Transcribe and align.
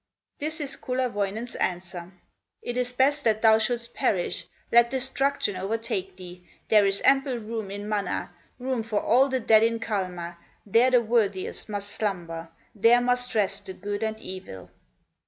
This 0.39 0.59
is 0.59 0.77
Kullerwoinen's 0.77 1.53
answer: 1.57 2.11
"It 2.63 2.75
is 2.75 2.91
best 2.91 3.23
that 3.23 3.43
thou 3.43 3.59
shouldst 3.59 3.93
perish, 3.93 4.47
Let 4.71 4.89
destruction 4.89 5.55
overtake 5.55 6.15
thee, 6.17 6.43
There 6.69 6.87
is 6.87 7.03
ample 7.05 7.37
room 7.37 7.69
in 7.69 7.87
Mana, 7.87 8.33
Room 8.57 8.81
for 8.81 8.99
all 8.99 9.29
the 9.29 9.39
dead 9.39 9.61
in 9.61 9.79
Kalma, 9.79 10.37
There 10.65 10.89
the 10.89 11.01
worthiest 11.01 11.69
must 11.69 11.89
slumber, 11.89 12.49
There 12.73 12.99
must 12.99 13.35
rest 13.35 13.67
the 13.67 13.73
good 13.75 14.01
and 14.01 14.19
evil." 14.19 14.71